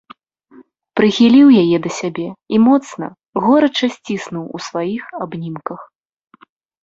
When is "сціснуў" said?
3.97-4.45